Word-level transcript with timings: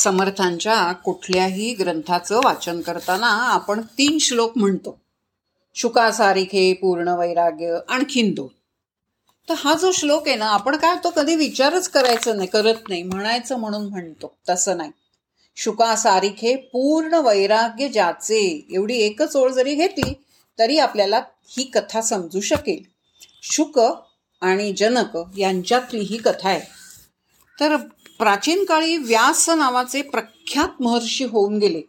समर्थांच्या 0.00 0.92
कुठल्याही 0.92 1.74
ग्रंथाचं 1.74 2.40
वाचन 2.44 2.80
करताना 2.80 3.26
आपण 3.26 3.80
तीन 3.80 4.18
श्लोक 4.18 4.58
म्हणतो. 4.58 5.00
शुकासारिखे 5.74 6.72
पूर्ण 6.72 7.08
वैराग्य 7.08 7.78
आणखीन 7.88 8.34
दोन. 8.34 8.48
तर 9.48 9.54
हा 9.58 9.74
जो 9.74 9.92
श्लोक 9.92 10.28
आहे 10.28 10.36
ना 10.36 10.46
आपण 10.46 10.76
काय 10.76 10.96
तो 11.04 11.10
कधी 11.10 11.34
विचारच 11.34 11.88
करायचं 11.88 12.36
नाही 12.36 12.48
करत 12.48 12.88
नाही 12.88 13.02
म्हणायचं 13.02 13.58
म्हणून 13.58 13.88
म्हणतो. 13.88 14.32
तसं 14.48 14.76
नाही. 14.76 14.90
शुकासारिखे 15.56 16.56
पूर्ण 16.56 17.14
वैराग्य 17.14 17.88
ज्याचे 17.88 18.66
एवढी 18.70 18.96
एकच 18.96 19.36
ओळ 19.36 19.50
जरी 19.50 19.74
घेतली 19.74 20.12
तरी 20.58 20.78
आपल्याला 20.78 21.22
ही 21.48 21.64
कथा 21.64 22.00
समजू 22.00 22.40
शकेल. 22.40 22.82
शुक 23.42 23.78
आणि 24.40 24.72
जनक 24.72 25.18
यांच्यातली 25.38 26.00
ही 26.00 26.16
कथा 26.16 26.48
आहे. 26.48 26.60
तर 27.60 27.76
प्राचीन 28.20 28.64
काळी 28.64 28.96
व्यास 28.96 29.48
नावाचे 29.48 30.02
प्रख्यात 30.02 30.82
महर्षी 30.82 31.24
होऊन 31.24 31.58
गेले. 31.58 31.82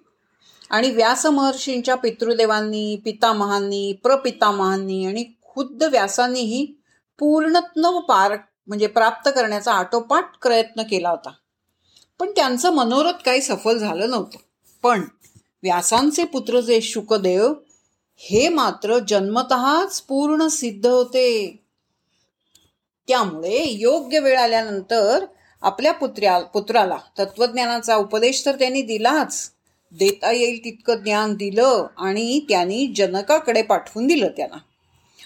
आणि 0.70 0.90
व्यास 0.92 1.26
महर्षींच्या 1.26 1.96
पितृदेवांनी 1.96 3.02
पितामहांनी 3.06 3.94
प्रपितामहांनी 4.04 5.06
आणि 5.06 5.26
खुद्द 5.42 5.84
व्यासांनीही 5.84 6.66
पूर्णत्व 7.20 8.00
पार 8.00 8.38
म्हणजे 8.68 8.88
प्राप्त 8.88 9.30
करण्याचा 9.36 9.74
आटोपाट 9.74 10.24
प्रयत्न 10.44 10.82
केला 10.82 11.10
होता. 11.10 11.32
पण 12.20 12.32
त्यांचं 12.36 12.74
मनोरथ 12.74 13.24
काही 13.26 13.42
सफल 13.42 13.78
झालं 13.78 14.10
नव्हतं. 14.10 14.38
पण 14.84 15.02
व्यासांचे 15.64 16.24
पुत्र 16.24 16.60
जे 16.60 16.82
शुकदेव 16.82 17.54
हे 18.16 18.50
मात्र 18.50 19.00
जन्मतःच 19.00 20.02
पूर्ण 20.02 20.48
सिद्ध 20.48 20.88
होते. 20.88 21.64
त्यामुळे 23.08 23.66
योग्य 23.70 24.20
वेळ 24.20 24.40
आल्यानंतर 24.40 25.26
आपल्या 25.62 25.94
पुत्र्या 25.94 26.40
पुत्राला. 26.40 26.98
तत्वज्ञानाचा 27.20 27.96
उपदेश 27.96 28.46
तर 28.46 28.56
त्यांनी 28.56 28.82
दिलाच. 28.82 29.52
देता 29.92 30.32
येईल 30.32 30.64
तितकं 30.66 30.96
ज्ञान 30.96 31.34
दिलं 31.34 31.88
आणि 31.98 32.40
त्यांनी 32.50 32.94
जनकाकडे 32.96 33.62
पाठवून 33.62 34.08
दिलं 34.08 34.28
त्यांना. 34.28 34.58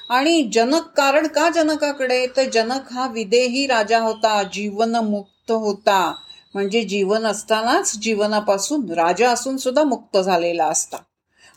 आणि 0.09 0.49
जनक 0.53 0.83
कारण 0.97 1.27
का 1.27 1.49
जनकाकडे? 1.49 2.27
तर 2.27 2.49
जनक 2.49 2.93
हा 2.93 3.07
विदेही 3.07 3.67
राजा 3.67 3.99
होता 3.99 4.43
जीवनमुक्त 4.43 5.51
होता. 5.51 6.15
म्हणजे 6.53 6.81
जीवन 6.81 7.25
असतानाच 7.25 7.97
जीवनापासून 7.97 8.91
राजा 8.91 9.29
असून 9.29 9.57
सुद्धा 9.57 9.83
मुक्त 9.83 10.17
झालेला 10.17 10.65
असता 10.65 10.97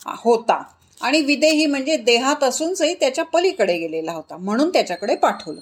होता. 0.05 0.63
आणि 1.01 1.21
विदेही 1.21 1.65
म्हणजे 1.65 1.97
देहात 1.97 2.43
असूनही 2.43 2.93
त्याच्या 2.93 3.25
पलीकडे 3.25 3.77
गेलेला 3.77 4.11
होता 4.11 4.37
म्हणून 4.37 4.69
त्याच्याकडे 4.69 5.15
पाठवलं. 5.15 5.61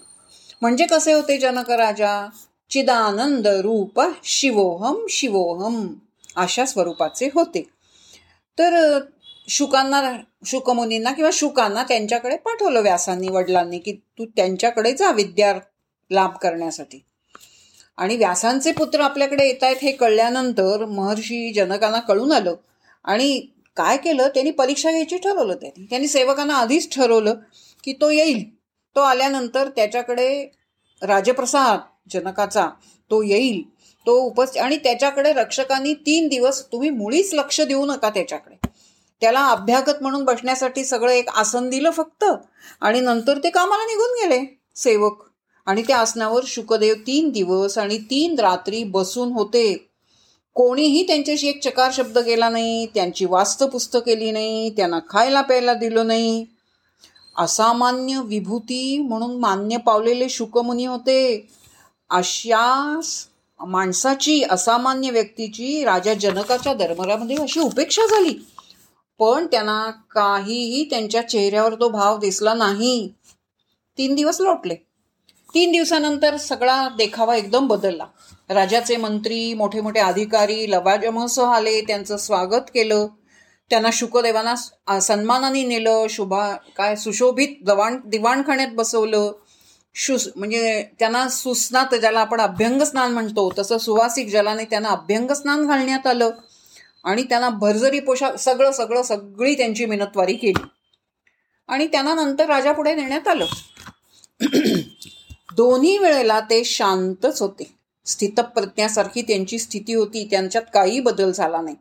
म्हणजे 0.61 0.85
कसे 0.85 1.13
होते 1.13 1.37
जनक 1.37 1.71
राजा? 1.71 2.29
चिदानंद 2.69 3.47
रूप 3.47 4.01
शिवोहम 4.23 5.05
शिवोहम 5.09 5.93
अशा 6.35 6.65
स्वरूपाचे 6.65 7.29
होते. 7.33 7.61
तर 8.59 8.99
शुकांना 9.47 10.17
शुकमुनींना 10.45 11.11
किंवा 11.11 11.31
शुकांना 11.33 11.83
त्यांच्याकडे 11.83 12.37
पाठवलं 12.37 12.81
व्यासांनी 12.81 13.27
वडिलांनी 13.29 13.79
की 13.79 13.91
तू 13.91 14.25
त्यांच्याकडे 14.25 14.91
जा 14.91 15.11
विद्या 15.11 15.59
लाभ 16.11 16.37
करण्यासाठी. 16.37 17.03
आणि 17.97 18.17
व्यासांचे 18.17 18.71
पुत्र 18.71 19.01
आपल्याकडे 19.01 19.47
येत 19.47 19.63
आहेत 19.63 19.75
हे 19.81 19.91
कळल्यानंतर 19.91 20.85
महर्षी 20.85 21.53
जनकांना 21.53 21.99
कळून 21.99 22.31
आलं. 22.31 22.55
आणि 23.03 23.41
काय 23.75 23.97
केलं? 23.97 24.27
त्यांनी 24.27 24.51
परीक्षा 24.51 24.91
घ्यायची 24.91 25.17
ठरवलं 25.17 25.55
त्यांनी. 25.55 25.85
त्यांनी 25.85 26.07
सेवकांना 26.07 26.55
आधीच 26.55 26.95
ठरवलं 26.95 27.35
की 27.83 27.93
तो 27.93 28.09
येईल. 28.09 28.55
तो 28.95 28.99
आल्यानंतर 28.99 29.69
त्याच्याकडे 29.69 30.51
राजप्रसाद 31.01 31.79
जनकाचा 32.13 32.67
तो 33.11 33.21
येईल 33.23 33.61
तो 34.07 34.15
उपस्थित 34.15 34.61
आणि 34.61 34.77
त्याच्याकडे 34.77 35.33
रक्षकांनी 35.33 35.93
तीन 35.93 36.27
दिवस 36.27 36.63
तुम्ही 36.71 36.89
मुळीच 36.89 37.33
लक्ष 37.33 37.61
देऊ 37.61 37.85
नका 37.85 38.09
त्याच्याकडे. 38.09 38.55
त्याला 39.21 39.45
अभ्यागत 39.47 40.01
म्हणून 40.01 40.23
बसण्यासाठी 40.23 40.83
सगळं 40.85 41.11
एक 41.11 41.29
आसन 41.29 41.69
दिलं 41.69 41.89
फक्त 41.89 42.25
आणि 42.81 42.99
नंतर 42.99 43.37
ते 43.37 43.49
कामाला 43.49 43.85
निघून 43.85 44.09
गेले 44.21 44.59
सेवक. 44.75 45.23
आणि 45.65 45.81
त्या 45.81 45.97
आसनावर 45.97 46.43
शुकदेव 46.47 46.93
तीन 47.07 47.29
दिवस 47.29 47.77
आणि 47.77 47.97
तीन 47.97 48.39
रात्री 48.39 48.83
बसून 48.83 49.31
होते. 49.31 49.91
कोणीही 50.53 51.07
त्यांच्याशी 51.07 51.47
एक 51.47 51.63
चकार 51.63 51.91
शब्द 51.93 52.17
केला 52.17 52.49
नाही 52.49 52.85
त्यांची 52.85 53.25
वास्तपुस्त 53.25 53.97
केली 53.97 54.31
नाही 54.31 54.69
त्यांना 54.69 54.99
खायला 55.09 55.41
प्यायला 55.41 55.73
दिलं 55.73 56.07
नाही. 56.07 56.45
असामान्य 57.37 58.21
विभूती 58.23 58.97
म्हणून 58.97 59.39
मान्य 59.39 59.77
पावलेले 59.77 60.29
शुकमुनी 60.29 60.85
होते. 60.85 61.47
अशा 62.09 62.99
माणसाची 63.59 64.43
असामान्य 64.51 65.09
व्यक्तीची 65.09 65.83
राजा 65.83 66.13
जनकाच्या 66.13 66.73
दरबारामध्ये 66.73 67.35
अशी 67.35 67.59
उपेक्षा 67.59 68.01
झाली. 68.01 68.47
पण 69.19 69.45
त्यांना 69.45 69.91
काहीही 70.11 70.89
त्यांच्या 70.89 71.29
चेहऱ्यावर 71.29 71.73
तो 71.73 71.89
भाव 71.89 72.17
दिसला 72.17 72.53
नाही. 72.53 73.09
तीन 73.97 74.15
दिवस 74.15 74.41
लोटले. 74.41 74.75
तीन 75.53 75.71
दिवसानंतर 75.71 76.37
सगळा 76.37 76.89
देखावा 76.89 77.35
एकदम 77.35 77.67
बदलला. 77.67 78.05
राजाचे 78.49 78.97
मंत्री 78.97 79.53
मोठे 79.53 79.81
मोठे 79.81 79.99
अधिकारी 79.99 80.71
लवाजमसह 80.71 81.45
आले 81.45 81.81
त्यांचं 81.81 82.17
स्वागत 82.17 82.61
केलं. 82.73 83.07
त्यांना 83.69 83.89
शुकदेवांना 83.93 84.99
सन्मानाने 84.99 85.63
नेलं 85.63 86.07
शुभा 86.09 86.55
काय 86.77 86.95
सुशोभित 86.95 87.47
दवाण 87.61 87.99
दिवाणखाण्यात 88.05 88.67
बसवलं. 88.67 89.31
शुस 89.95 90.27
म्हणजे 90.35 90.83
त्यांना 90.99 91.29
सुस्नात 91.29 91.95
ज्याला 91.95 92.19
आपण 92.19 92.41
अभ्यंग 92.41 92.81
स्नान 92.81 93.11
म्हणतो 93.11 93.53
तसं 93.59 93.77
सुवासिक 93.77 94.27
जलाने 94.27 94.65
त्यांना 94.65 94.89
अभ्यंग 94.89 95.31
स्नान 95.31 95.67
घालण्यात 95.67 96.07
आलं. 96.07 96.29
आणि 97.03 97.23
त्यांना 97.23 97.49
भरजरी 97.49 97.99
पोशाख 97.99 98.35
सगळं 98.35 98.71
सगळं 98.71 99.01
सगळी 99.01 99.57
त्यांची 99.57 99.85
मिनतवारी 99.85 100.33
केली. 100.33 100.65
आणि 101.67 101.87
त्यांना 101.87 102.13
नंतर 102.15 102.45
राजापुढे 102.45 102.95
नेण्यात 102.95 103.27
आलं. 103.27 103.45
दोन्ही 105.55 105.97
वेळेला 105.97 106.39
ते 106.39 106.63
शांतच 106.63 107.41
होते. 107.41 107.73
स्थितप्रज्ञासारखी 108.05 109.21
त्यांची 109.21 109.59
स्थिती 109.59 109.93
होती. 109.93 110.27
त्यांच्यात 110.31 110.63
काही 110.73 110.99
बदल 110.99 111.31
झाला 111.31 111.61
नाही. 111.61 111.75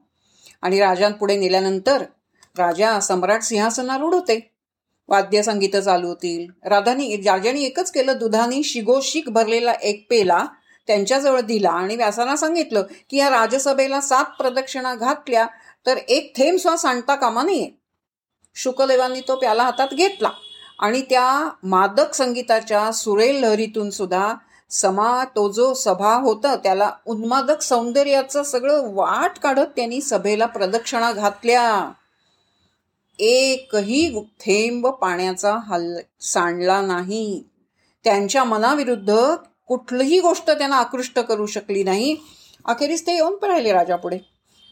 आणि 0.62 0.80
राजांपुढे 0.80 1.36
नेल्यानंतर 1.36 2.02
राजा 2.58 2.98
सम्राट 3.00 3.42
सिंहासनारूढ 3.42 4.14
होते 4.14 4.38
वाद्यसंगीत 5.08 5.76
चालू 5.76 6.06
होतील. 6.08 6.46
राधानी 6.64 7.16
राजाने 7.16 7.62
एकच 7.62 7.90
केलं 7.90 8.18
दुधानी 8.18 8.62
शिगोशिक 8.62 9.28
भरलेला 9.30 9.72
एक 9.72 10.06
पेला 10.10 10.44
त्यांच्याजवळ 10.88 11.40
दिला 11.40 11.70
आणि 11.70 11.96
व्यासांना 11.96 12.36
सांगितलं 12.36 12.82
की 13.10 13.16
या 13.16 13.28
राजसभेला 13.30 14.00
सात 14.00 14.24
प्रदक्षिणा 14.38 14.94
घातल्या 14.94 15.46
तर 15.86 15.96
एक 15.98 16.32
थेंब 16.36 16.58
स्वा 16.58 16.76
सांडता 16.76 17.14
कामा 17.14 17.42
नये. 17.42 17.70
शुकदेवांनी 18.54 19.20
तो 19.20 19.36
प्याला 19.36 19.62
हातात 19.62 19.94
घेतला 19.94 20.30
आणि 20.78 21.00
त्या 21.02 21.50
मादक 21.62 22.14
संगीताच्या 22.14 22.90
सुरेल 22.92 23.40
लहरीतून 23.40 23.90
सुद्धा 23.90 24.34
समा 24.70 25.24
तो 25.24 25.52
जो 25.52 25.74
सभा 25.74 26.14
होता 26.14 26.56
त्याला 26.56 26.92
उन्मादक 27.06 27.62
सौंदर्याचं 27.62 28.42
सगळं 28.42 28.94
वाट 28.94 29.38
काढत 29.38 29.66
त्यांनी 29.76 30.00
सभेला 30.00 30.46
प्रदक्षिणा 30.46 31.12
घातल्या. 31.12 31.92
एकही 33.18 34.20
थेंब 34.20 34.86
पाण्याचा 34.86 35.56
हल 35.66 35.96
सांडला 36.20 36.80
नाही. 36.80 37.44
त्यांच्या 38.04 38.44
मनाविरुद्ध 38.44 39.16
कुठलीही 39.68 40.20
गोष्ट 40.20 40.50
त्यांना 40.50 40.76
आकृष्ट 40.76 41.18
करू 41.18 41.46
शकली 41.46 41.82
नाही. 41.82 42.16
अखेरीस 42.64 43.06
ते 43.06 43.14
येऊन 43.14 43.44
राहिले 43.44 43.72
राजापुढे. 43.72 44.18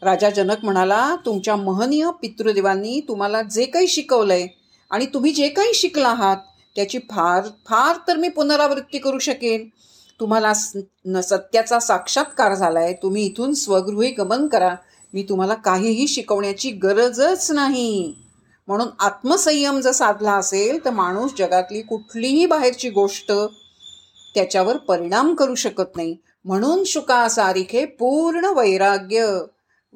राजा 0.01 0.29
जनक 0.29 0.63
म्हणाला 0.63 1.15
तुमच्या 1.25 1.55
महनीय 1.55 2.09
पितृदेवांनी 2.21 3.01
तुम्हाला 3.07 3.41
जे 3.41 3.65
काही 3.65 3.87
शिकवलंय 3.87 4.47
आणि 4.91 5.05
तुम्ही 5.05 5.31
जे 5.31 5.49
काही 5.49 5.73
शिकला 5.73 6.09
आहात 6.09 6.37
त्याची 6.75 6.99
फार 6.99 7.47
फार 7.65 7.97
तर 8.07 8.17
मी 8.17 8.29
पुनरावृत्ती 8.29 8.97
करू 8.97 9.19
शकेन. 9.19 9.67
तुम्हाला 10.19 10.53
सत्याचा 10.53 11.79
साक्षात्कार 11.79 12.53
झालाय 12.55 12.93
तुम्ही 12.93 13.25
इथून 13.25 13.53
स्वगृही 13.53 14.11
गमन 14.11 14.47
करा. 14.47 14.75
मी 15.13 15.23
तुम्हाला 15.23 15.53
काहीही 15.53 16.07
शिकवण्याची 16.07 16.71
गरजच 16.71 17.51
नाही. 17.51 18.13
म्हणून 18.67 18.87
आत्मसंयम 18.99 19.79
जर 19.79 19.91
साधला 19.91 20.33
असेल 20.33 20.85
तर 20.85 20.89
माणूस 20.89 21.31
जगातली 21.37 21.81
कुठलीही 21.81 22.45
बाहेरची 22.45 22.89
गोष्ट 22.89 23.31
त्याच्यावर 24.35 24.77
परिणाम 24.77 25.33
करू 25.35 25.55
शकत 25.55 25.95
नाही. 25.95 26.15
म्हणून 26.45 26.83
शुका 26.83 27.27
सारिखे 27.29 27.85
पूर्ण 27.85 28.45
वैराग्य. 28.45 29.39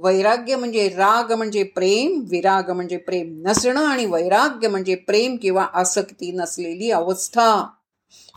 वैराग्य 0.01 0.55
म्हणजे 0.55 0.89
राग 0.89 1.31
म्हणजे 1.31 1.63
प्रेम 1.63 2.23
विराग 2.29 2.69
म्हणजे 2.69 2.97
प्रेम 2.97 3.41
नसणं 3.45 3.85
आणि 3.85 4.05
वैराग्य 4.05 4.67
म्हणजे 4.67 4.95
प्रेम 4.95 5.35
किंवा 5.35 5.67
आसक्ती 5.73 6.31
नसलेली 6.31 6.91
अवस्था. 6.91 7.65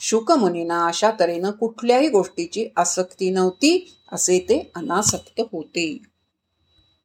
शुकमुनींना 0.01 0.87
अशा 0.87 1.11
तऱ्हेनं 1.21 1.51
कुठल्याही 1.51 2.09
गोष्टीची 2.09 2.67
आसक्ती 2.77 3.31
नव्हती 3.31 3.95
असे 4.13 4.39
ते 4.39 4.71
अनासक्त 4.75 5.41
होते. 5.53 5.99